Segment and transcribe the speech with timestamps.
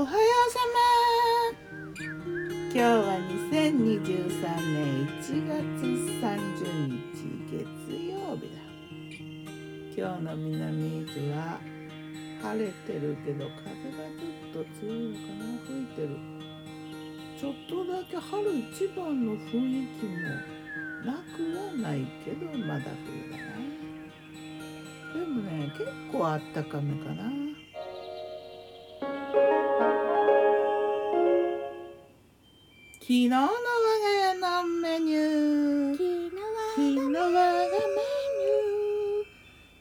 [0.00, 1.92] おはようさま
[2.48, 3.18] 今日は
[3.52, 3.60] 2023
[4.72, 5.60] 年1月
[6.24, 7.60] 30日月
[8.08, 8.64] 曜日だ
[9.94, 11.60] 今日の南伊豆は
[12.42, 16.16] 晴れてるけど風がちょっと強いのかな吹いてる
[17.38, 20.16] ちょっとだけ春一番の雰囲気も
[21.04, 23.52] なくはないけどまだ冬だな
[25.12, 27.49] でもね結構あったかめかな
[33.10, 35.92] 昨日の我が家のメニュー。
[35.94, 36.30] 昨日
[36.76, 39.26] 昨日我がメニュ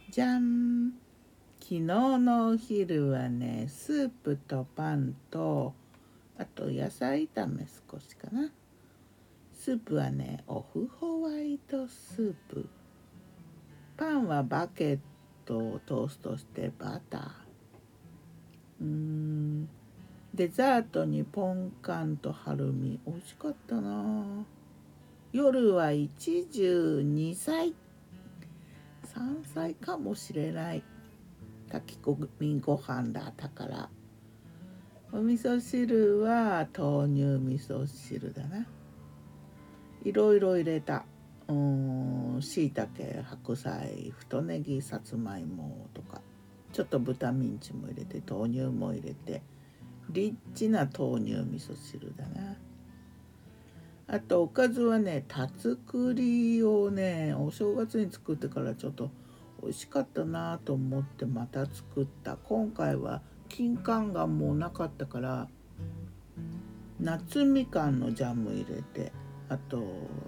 [0.09, 0.11] ー。
[0.11, 0.93] じゃん
[1.59, 5.75] 昨日のお昼はねスープとパンと
[6.39, 8.49] あと野菜炒め少しかな。
[9.53, 12.67] スープはねオフホワイトスープ。
[13.95, 14.99] パンはバケッ
[15.45, 17.21] トをトーストしてバター。
[18.81, 19.69] うーん
[20.33, 24.45] デザートにポンカンとハルミ美味しかったな。
[25.31, 27.73] 夜は一汁二歳。
[29.05, 30.83] 3歳かもしれない。
[31.72, 33.89] 炊き込みご飯だったから。
[35.11, 38.67] お味噌汁は豆乳味噌汁だな。
[40.03, 41.05] いろいろ入れた。
[41.47, 46.22] うんしいたけ白菜太ネギさつまいもとか。
[46.72, 49.41] ちょっと豚ミンチも入れて豆乳も入れて。
[50.09, 52.55] リッチな豆乳味噌汁だな。
[54.07, 59.11] あとおかずはねたつくりをねお正月に作ってからちょっと
[59.61, 62.35] 美味しかったなと思ってまた作った。
[62.38, 65.47] 今回は金柑がもうなかったから
[66.99, 69.11] 夏みかんのジャム入れて
[69.47, 69.83] あと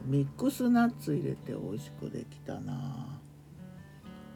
[0.05, 3.19] ミックスナッツ入れて美味しくできたな。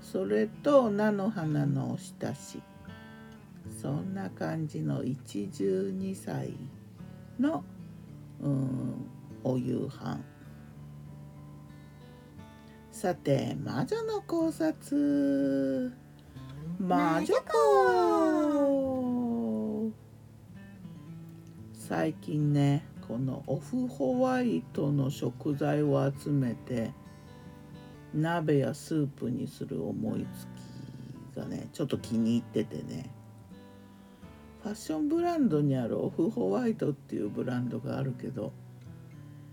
[0.02, 2.62] それと菜の花のおひたし。
[3.70, 6.54] そんな感じの一汁二歳
[7.40, 7.64] の
[8.42, 9.10] うん
[9.44, 10.20] お夕飯。
[12.92, 15.94] さて魔女の考察。
[16.80, 18.16] 魔女子
[21.74, 26.92] 最近ねこのオフホワイトの食材を集めて
[28.14, 30.48] 鍋やスープにする思いつ
[31.34, 33.12] きがねちょっと気に入っててね。
[34.66, 38.52] ファッションブランドにあるオフホワイトっていうブランドがあるけど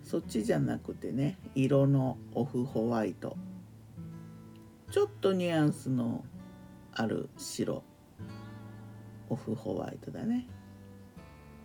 [0.02, 3.36] そっちじゃなくてね色のオフホワイト。
[4.90, 6.24] ちょっとニュアンスの
[6.94, 7.82] ある白。
[9.28, 10.46] オフホワイトだね。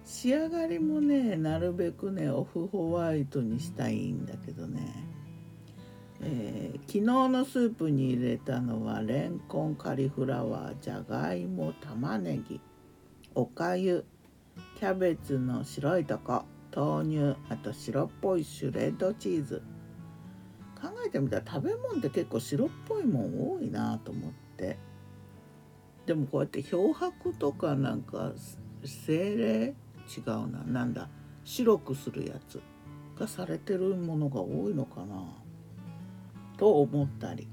[0.04, 4.82] 仕上がりもねなるべくねオフホワイトにしたいんだけどね、
[6.20, 12.60] えー、昨日のスープに入れたのはレンコンカリフラワーじゃがいも玉ねぎ。
[13.40, 14.04] おかゆ
[14.80, 16.44] キャベツの白いとこ
[16.76, 19.62] 豆乳あと白っぽいシュレッドチーズ。
[20.82, 24.80] 考えてみたら食べ物って結構白っぽいもん多いなと思って。
[26.08, 28.32] でもこうやって漂白とかなんか
[28.84, 29.76] 精霊？
[30.18, 30.64] 違うな。
[30.66, 31.08] なんだ？
[31.44, 32.60] 白くするやつ。
[33.20, 35.24] がされてるものが多いのかな。
[36.58, 37.48] と思ったり。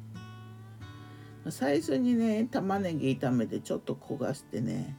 [1.51, 4.97] 最初にね玉ねぎ炒めてちょっと焦がしてね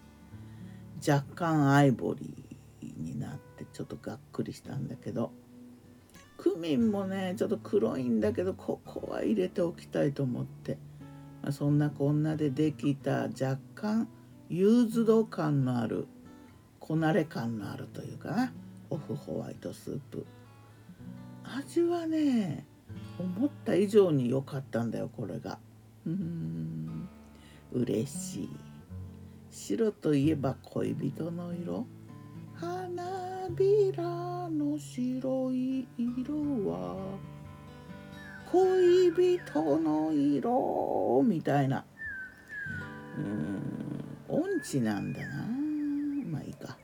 [1.07, 5.31] 若干アイボリーになってちょっとがっくりしたんだけど。
[6.37, 10.77] クミンもねちょっと黒いんだけどここは入れておきたいと思って、
[11.41, 14.07] まあ、そんなこんなでできた若干
[14.49, 16.07] ユーズド感のある
[16.79, 18.53] こなれ感のあるというかな。
[18.91, 20.25] オフホワイトスープ。
[21.43, 22.65] 味はね
[23.17, 25.57] 思った以上に良かったんだよこれが。
[26.05, 27.09] うん。
[27.71, 28.49] 嬉しい。
[29.55, 31.87] 白といえば恋人の色。
[32.55, 34.03] 花びら
[34.49, 36.35] の白い色
[36.69, 37.17] は
[38.51, 41.85] 恋人の色みたいな。
[43.17, 45.47] うん音痴なんだな。
[46.29, 46.77] まあいいか。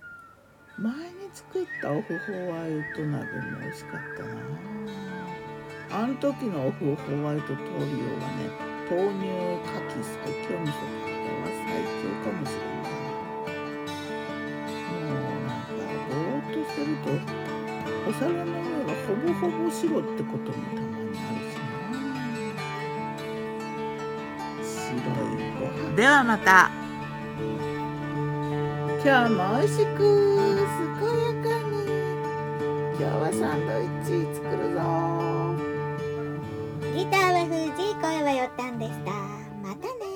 [0.77, 0.97] 前に
[1.33, 6.03] 作ったオフホワイト鍋も美味しかったな。
[6.03, 7.83] あの時のオフホワイトトリオは
[8.37, 9.23] ね豆乳
[9.63, 10.11] かき最
[10.43, 12.91] 強味噌これは最強かもしれない
[14.91, 15.71] もうなんか
[16.09, 17.07] ぼーっとしてると
[18.05, 21.55] お皿の上がほぼほぼ白ってこともたまにあるし
[24.59, 26.69] な白いご飯ではまた
[29.03, 29.97] 今日も美味しく
[30.99, 31.79] 健やかに。
[32.99, 35.70] 今日はサンドイッチ作るぞ。
[36.93, 39.11] ギターは藤井声はよったんでした。
[39.63, 40.10] またね。